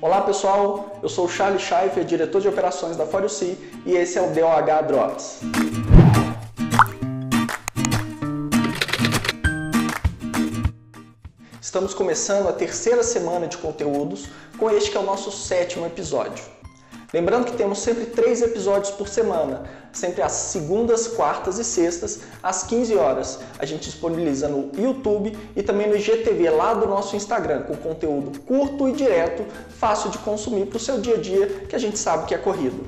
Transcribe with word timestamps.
Olá 0.00 0.20
pessoal, 0.20 0.96
eu 1.02 1.08
sou 1.08 1.24
o 1.24 1.28
Charlie 1.28 1.58
Schaeffer, 1.58 2.04
diretor 2.04 2.40
de 2.40 2.46
operações 2.46 2.96
da 2.96 3.04
ForUC 3.04 3.58
e 3.84 3.96
esse 3.96 4.16
é 4.16 4.22
o 4.22 4.32
DOH 4.32 4.82
Drops. 4.86 5.40
Estamos 11.60 11.94
começando 11.94 12.48
a 12.48 12.52
terceira 12.52 13.02
semana 13.02 13.48
de 13.48 13.58
conteúdos 13.58 14.28
com 14.56 14.70
este 14.70 14.92
que 14.92 14.96
é 14.96 15.00
o 15.00 15.02
nosso 15.02 15.32
sétimo 15.32 15.84
episódio. 15.84 16.44
Lembrando 17.10 17.46
que 17.46 17.56
temos 17.56 17.78
sempre 17.78 18.04
três 18.04 18.42
episódios 18.42 18.90
por 18.90 19.08
semana, 19.08 19.62
sempre 19.90 20.20
às 20.20 20.32
segundas, 20.32 21.08
quartas 21.08 21.58
e 21.58 21.64
sextas, 21.64 22.20
às 22.42 22.64
15 22.64 22.96
horas. 22.96 23.38
A 23.58 23.64
gente 23.64 23.84
disponibiliza 23.84 24.46
no 24.46 24.70
YouTube 24.78 25.34
e 25.56 25.62
também 25.62 25.88
no 25.88 25.96
IGTV 25.96 26.50
lá 26.50 26.74
do 26.74 26.86
nosso 26.86 27.16
Instagram, 27.16 27.62
com 27.62 27.74
conteúdo 27.76 28.38
curto 28.40 28.86
e 28.86 28.92
direto, 28.92 29.42
fácil 29.70 30.10
de 30.10 30.18
consumir 30.18 30.66
para 30.66 30.76
o 30.76 30.80
seu 30.80 31.00
dia 31.00 31.14
a 31.14 31.18
dia, 31.18 31.46
que 31.66 31.74
a 31.74 31.78
gente 31.78 31.98
sabe 31.98 32.26
que 32.26 32.34
é 32.34 32.38
corrido. 32.38 32.86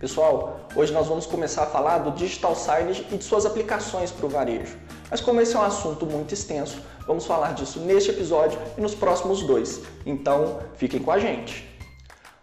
Pessoal, 0.00 0.66
hoje 0.74 0.94
nós 0.94 1.06
vamos 1.06 1.26
começar 1.26 1.64
a 1.64 1.66
falar 1.66 1.98
do 1.98 2.12
Digital 2.12 2.56
Signage 2.56 3.06
e 3.12 3.18
de 3.18 3.24
suas 3.24 3.44
aplicações 3.44 4.10
para 4.10 4.24
o 4.24 4.28
varejo. 4.28 4.78
Mas 5.10 5.20
como 5.20 5.42
esse 5.42 5.54
é 5.54 5.58
um 5.58 5.62
assunto 5.62 6.06
muito 6.06 6.32
extenso, 6.32 6.80
vamos 7.06 7.26
falar 7.26 7.52
disso 7.52 7.78
neste 7.80 8.08
episódio 8.08 8.58
e 8.78 8.80
nos 8.80 8.94
próximos 8.94 9.42
dois. 9.42 9.82
Então, 10.06 10.60
fiquem 10.76 10.98
com 10.98 11.10
a 11.10 11.18
gente. 11.18 11.73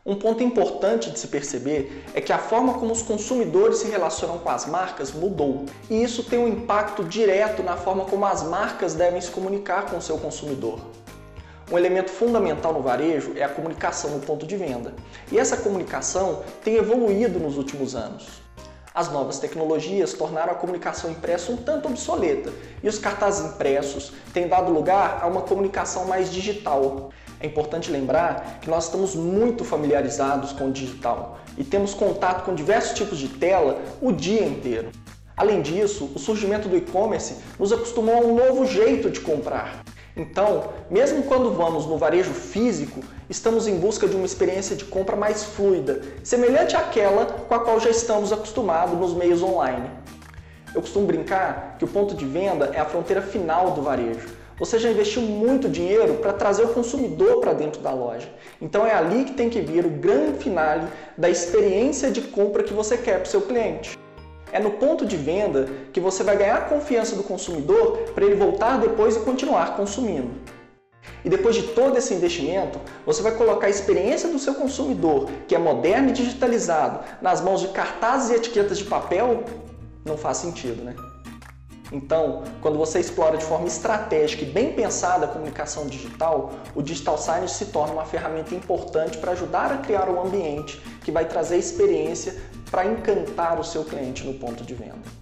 Um 0.04 0.16
ponto 0.16 0.42
importante 0.42 1.12
de 1.12 1.20
se 1.20 1.28
perceber 1.28 2.04
é 2.16 2.22
que 2.22 2.34
a 2.34 2.40
forma 2.40 2.74
como 2.74 2.92
os 2.92 3.04
consumidores 3.04 3.78
se 3.78 3.88
relacionam 3.88 4.40
com 4.40 4.50
as 4.50 4.66
marcas 4.66 5.12
mudou, 5.12 5.66
e 5.92 6.02
isso 6.02 6.24
tem 6.24 6.40
um 6.40 6.48
impacto 6.48 7.04
direto 7.04 7.62
na 7.62 7.78
forma 7.78 8.06
como 8.06 8.26
as 8.26 8.42
marcas 8.42 8.96
devem 8.96 9.22
se 9.22 9.30
comunicar 9.30 9.86
com 9.86 9.98
o 9.98 10.02
seu 10.02 10.18
consumidor. 10.18 10.80
Um 11.72 11.78
elemento 11.78 12.10
fundamental 12.10 12.74
no 12.74 12.82
varejo 12.82 13.34
é 13.36 13.44
a 13.44 13.50
comunicação 13.50 14.10
no 14.10 14.22
ponto 14.22 14.44
de 14.48 14.58
venda, 14.58 14.96
e 15.32 15.38
essa 15.38 15.56
comunicação 15.56 16.42
tem 16.64 16.78
evoluído 16.78 17.40
nos 17.40 17.56
últimos 17.56 17.94
anos. 17.94 18.42
As 18.96 19.10
novas 19.10 19.38
tecnologias 19.38 20.14
tornaram 20.14 20.52
a 20.52 20.56
comunicação 20.56 21.12
impressa 21.12 21.52
um 21.52 21.58
tanto 21.58 21.88
obsoleta, 21.88 22.52
e 22.82 22.90
os 22.90 22.98
cartazes 22.98 23.54
impressos 23.54 24.12
têm 24.34 24.48
dado 24.48 24.74
lugar 24.74 25.20
a 25.22 25.28
uma 25.28 25.44
comunicação 25.44 26.06
mais 26.06 26.34
digital, 26.34 27.12
é 27.42 27.48
importante 27.48 27.92
lembrar 27.92 28.60
que 28.62 28.70
nós 28.70 28.86
estamos 28.86 29.16
muito 29.16 29.66
familiarizados 29.66 30.52
com 30.52 30.68
o 30.68 30.72
digital 30.72 31.40
e 31.58 31.64
temos 31.64 31.94
contato 31.94 32.46
com 32.46 32.54
diversos 32.54 32.98
tipos 32.98 33.18
de 33.18 33.28
tela 33.28 33.82
o 34.02 34.12
dia 34.12 34.46
inteiro. 34.46 34.90
Além 35.36 35.62
disso, 35.62 36.12
o 36.14 36.20
surgimento 36.20 36.70
do 36.70 36.78
e-commerce 36.78 37.38
nos 37.58 37.74
acostumou 37.74 38.16
a 38.16 38.20
um 38.20 38.36
novo 38.36 38.66
jeito 38.66 39.10
de 39.10 39.20
comprar. 39.20 39.84
Então, 40.16 40.70
mesmo 40.90 41.24
quando 41.24 41.54
vamos 41.54 41.86
no 41.86 41.98
varejo 41.98 42.32
físico, 42.32 43.00
estamos 43.30 43.66
em 43.66 43.80
busca 43.80 44.08
de 44.08 44.16
uma 44.16 44.26
experiência 44.26 44.76
de 44.76 44.84
compra 44.86 45.16
mais 45.16 45.44
fluida, 45.44 46.02
semelhante 46.24 46.76
àquela 46.76 47.26
com 47.26 47.56
a 47.56 47.60
qual 47.60 47.80
já 47.80 47.90
estamos 47.90 48.32
acostumados 48.32 49.00
nos 49.00 49.14
meios 49.14 49.42
online. 49.42 49.90
Eu 50.76 50.82
costumo 50.82 51.08
brincar 51.08 51.78
que 51.80 51.86
o 51.86 51.88
ponto 51.88 52.14
de 52.14 52.26
venda 52.26 52.72
é 52.74 52.80
a 52.80 52.86
fronteira 52.86 53.22
final 53.22 53.72
do 53.72 53.82
varejo 53.82 54.41
você 54.62 54.78
já 54.78 54.92
investiu 54.92 55.24
muito 55.24 55.68
dinheiro 55.68 56.18
para 56.18 56.34
trazer 56.34 56.66
o 56.66 56.68
consumidor 56.68 57.40
para 57.40 57.52
dentro 57.52 57.82
da 57.82 57.90
loja. 57.90 58.30
Então 58.62 58.86
é 58.86 58.94
ali 58.94 59.24
que 59.24 59.34
tem 59.34 59.50
que 59.50 59.60
vir 59.60 59.84
o 59.84 59.90
grande 59.90 60.38
finale 60.38 60.88
da 61.18 61.28
experiência 61.28 62.12
de 62.12 62.22
compra 62.22 62.62
que 62.62 62.72
você 62.72 62.96
quer 62.96 63.16
para 63.16 63.24
o 63.24 63.28
seu 63.28 63.42
cliente. 63.42 63.98
É 64.52 64.60
no 64.60 64.70
ponto 64.70 65.04
de 65.04 65.18
venda 65.18 65.68
que 65.92 66.00
você 66.00 66.24
vai 66.24 66.38
ganhar 66.38 66.58
a 66.58 66.62
confiança 66.62 67.16
do 67.16 67.24
consumidor 67.24 67.98
para 68.14 68.24
ele 68.24 68.36
voltar 68.36 68.80
depois 68.80 69.16
e 69.16 69.22
continuar 69.22 69.76
consumindo. 69.76 70.30
E 71.26 71.30
depois 71.30 71.56
de 71.56 71.64
todo 71.64 71.98
esse 71.98 72.14
investimento, 72.14 72.80
você 73.04 73.24
vai 73.24 73.32
colocar 73.32 73.66
a 73.66 73.72
experiência 73.72 74.30
do 74.30 74.38
seu 74.38 74.54
consumidor, 74.54 75.28
que 75.48 75.56
é 75.56 75.58
moderno 75.58 76.10
e 76.10 76.14
digitalizado, 76.14 77.00
nas 77.20 77.42
mãos 77.42 77.62
de 77.62 77.70
cartazes 77.70 78.30
e 78.30 78.36
etiquetas 78.36 78.78
de 78.78 78.84
papel? 78.84 79.44
Não 80.06 80.16
faz 80.16 80.38
sentido, 80.38 80.84
né? 80.84 80.94
Então, 81.92 82.44
quando 82.62 82.78
você 82.78 83.00
explora 83.00 83.38
de 83.38 83.44
forma 83.44 83.68
estratégica 83.68 84.44
e 84.44 84.48
bem 84.48 84.74
pensada 84.74 85.26
a 85.26 85.28
comunicação 85.28 85.88
digital, 85.88 86.54
o 86.74 86.82
Digital 86.82 87.18
Signage 87.18 87.54
se 87.54 87.66
torna 87.66 87.94
uma 87.94 88.06
ferramenta 88.06 88.56
importante 88.56 89.18
para 89.18 89.34
ajudar 89.34 89.72
a 89.72 89.78
criar 89.78 90.10
um 90.10 90.22
ambiente 90.22 90.82
que 91.04 91.12
vai 91.12 91.26
trazer 91.26 91.58
experiência 91.58 92.36
para 92.70 92.86
encantar 92.86 93.60
o 93.60 93.64
seu 93.64 93.84
cliente 93.84 94.24
no 94.26 94.36
ponto 94.36 94.64
de 94.64 94.74
venda. 94.74 95.22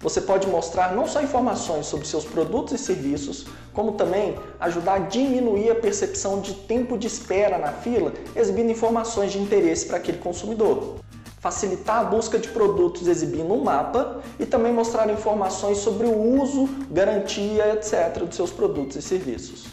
Você 0.00 0.22
pode 0.22 0.48
mostrar 0.48 0.94
não 0.94 1.06
só 1.06 1.22
informações 1.22 1.86
sobre 1.86 2.06
seus 2.06 2.24
produtos 2.24 2.72
e 2.72 2.78
serviços, 2.78 3.46
como 3.72 3.92
também 3.92 4.34
ajudar 4.58 4.94
a 4.94 4.98
diminuir 4.98 5.70
a 5.70 5.74
percepção 5.74 6.40
de 6.40 6.54
tempo 6.54 6.96
de 6.96 7.06
espera 7.06 7.58
na 7.58 7.70
fila, 7.70 8.12
exibindo 8.34 8.70
informações 8.70 9.30
de 9.30 9.38
interesse 9.38 9.86
para 9.86 9.98
aquele 9.98 10.18
consumidor 10.18 10.96
facilitar 11.40 12.00
a 12.00 12.04
busca 12.04 12.38
de 12.38 12.48
produtos 12.48 13.08
exibindo 13.08 13.52
um 13.52 13.64
mapa 13.64 14.20
e 14.38 14.44
também 14.44 14.72
mostrar 14.72 15.10
informações 15.10 15.78
sobre 15.78 16.06
o 16.06 16.40
uso, 16.40 16.68
garantia, 16.90 17.72
etc. 17.72 18.22
dos 18.24 18.36
seus 18.36 18.52
produtos 18.52 18.96
e 18.96 19.02
serviços. 19.02 19.66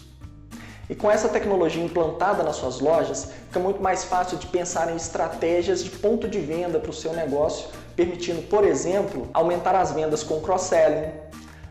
E 0.89 0.95
com 0.95 1.11
essa 1.11 1.27
tecnologia 1.27 1.83
implantada 1.83 2.41
nas 2.44 2.56
suas 2.56 2.79
lojas, 2.79 3.31
fica 3.47 3.59
muito 3.59 3.83
mais 3.83 4.06
fácil 4.06 4.38
de 4.38 4.47
pensar 4.47 4.89
em 4.89 4.95
estratégias 4.95 5.83
de 5.83 5.89
ponto 5.89 6.29
de 6.29 6.39
venda 6.39 6.79
para 6.79 6.89
o 6.89 6.94
seu 6.94 7.11
negócio, 7.11 7.67
permitindo, 7.94 8.44
por 8.44 8.63
exemplo, 8.63 9.27
aumentar 9.33 9.75
as 9.75 9.91
vendas 9.91 10.23
com 10.23 10.39
cross-selling, 10.39 11.11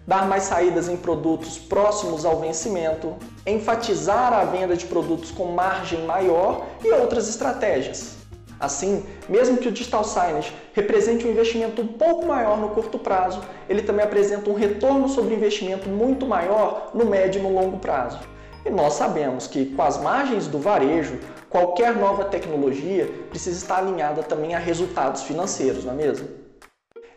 dar 0.07 0.29
mais 0.29 0.43
saídas 0.43 0.91
em 0.91 0.99
produtos 0.99 1.57
próximos 1.57 2.27
ao 2.27 2.39
vencimento, 2.39 3.17
enfatizar 3.47 4.35
a 4.35 4.45
venda 4.45 4.77
de 4.77 4.85
produtos 4.85 5.31
com 5.31 5.47
margem 5.47 6.05
maior 6.05 6.67
e 6.85 6.93
outras 6.93 7.27
estratégias. 7.27 8.26
Assim, 8.59 9.05
mesmo 9.29 9.59
que 9.59 9.69
o 9.69 9.73
Digital 9.73 10.03
Signage 10.03 10.55
represente 10.73 11.27
um 11.27 11.31
investimento 11.31 11.83
um 11.83 11.87
pouco 11.87 12.27
maior 12.27 12.59
no 12.59 12.71
curto 12.71 12.99
prazo, 12.99 13.43
ele 13.69 13.83
também 13.83 14.05
apresenta 14.05 14.49
um 14.49 14.55
retorno 14.55 15.09
sobre 15.09 15.35
investimento 15.35 15.89
muito 15.89 16.27
maior 16.27 16.91
no 16.95 17.05
médio 17.05 17.39
e 17.39 17.43
no 17.43 17.53
longo 17.53 17.79
prazo. 17.79 18.19
E 18.65 18.71
nós 18.71 18.95
sabemos 18.95 19.47
que, 19.47 19.67
com 19.67 19.83
as 19.83 19.99
margens 19.99 20.49
do 20.49 20.59
varejo, 20.59 21.21
qualquer 21.49 21.95
nova 21.95 22.25
tecnologia 22.25 23.09
precisa 23.29 23.59
estar 23.59 23.79
alinhada 23.79 24.23
também 24.23 24.55
a 24.55 24.59
resultados 24.59 25.23
financeiros, 25.23 25.85
não 25.85 25.93
é 25.93 25.97
mesmo? 25.97 26.29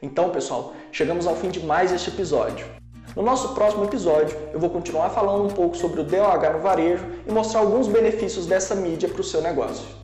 Então, 0.01 0.29
pessoal, 0.29 0.73
chegamos 0.91 1.25
ao 1.25 1.35
fim 1.35 1.49
de 1.49 1.65
mais 1.65 1.91
este 1.91 2.09
episódio. 2.09 2.65
No 3.15 3.23
nosso 3.23 3.55
próximo 3.55 3.83
episódio, 3.85 4.37
eu 4.53 4.59
vou 4.59 4.69
continuar 4.69 5.09
falando 5.09 5.45
um 5.45 5.49
pouco 5.49 5.75
sobre 5.75 6.01
o 6.01 6.03
DOH 6.03 6.53
no 6.53 6.59
varejo 6.59 7.05
e 7.27 7.31
mostrar 7.31 7.61
alguns 7.61 7.87
benefícios 7.87 8.45
dessa 8.45 8.75
mídia 8.75 9.09
para 9.09 9.21
o 9.21 9.23
seu 9.23 9.41
negócio. 9.41 9.98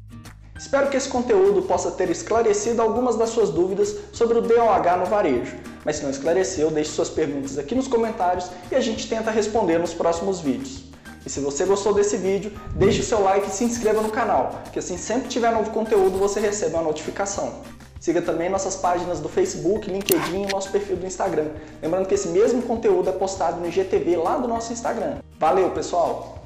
Espero 0.75 0.91
que 0.91 0.97
esse 0.97 1.07
conteúdo 1.07 1.61
possa 1.61 1.89
ter 1.89 2.09
esclarecido 2.09 2.81
algumas 2.81 3.15
das 3.15 3.29
suas 3.29 3.49
dúvidas 3.49 3.95
sobre 4.11 4.37
o 4.37 4.41
DOH 4.41 4.97
no 4.99 5.05
varejo. 5.05 5.55
Mas 5.85 5.95
se 5.95 6.03
não 6.03 6.09
esclareceu, 6.09 6.69
deixe 6.69 6.91
suas 6.91 7.09
perguntas 7.09 7.57
aqui 7.57 7.73
nos 7.73 7.87
comentários 7.87 8.49
e 8.69 8.75
a 8.75 8.81
gente 8.81 9.07
tenta 9.07 9.31
responder 9.31 9.77
nos 9.77 9.93
próximos 9.93 10.41
vídeos. 10.41 10.83
E 11.25 11.29
se 11.29 11.39
você 11.39 11.63
gostou 11.63 11.93
desse 11.93 12.17
vídeo, 12.17 12.51
deixe 12.75 12.99
o 12.99 13.05
seu 13.05 13.21
like 13.21 13.47
e 13.47 13.51
se 13.51 13.63
inscreva 13.63 14.01
no 14.01 14.09
canal, 14.09 14.63
que 14.73 14.79
assim 14.79 14.97
sempre 14.97 15.29
tiver 15.29 15.49
novo 15.53 15.71
conteúdo 15.71 16.17
você 16.17 16.41
recebe 16.41 16.73
uma 16.73 16.83
notificação. 16.83 17.61
Siga 18.01 18.21
também 18.21 18.49
nossas 18.49 18.75
páginas 18.75 19.21
do 19.21 19.29
Facebook, 19.29 19.89
LinkedIn 19.89 20.43
e 20.43 20.51
nosso 20.51 20.69
perfil 20.71 20.97
do 20.97 21.05
Instagram. 21.05 21.51
Lembrando 21.81 22.05
que 22.05 22.15
esse 22.15 22.27
mesmo 22.27 22.61
conteúdo 22.63 23.09
é 23.09 23.13
postado 23.13 23.61
no 23.61 23.67
IGTV 23.69 24.17
lá 24.17 24.35
do 24.35 24.47
nosso 24.49 24.73
Instagram. 24.73 25.19
Valeu, 25.39 25.71
pessoal! 25.71 26.43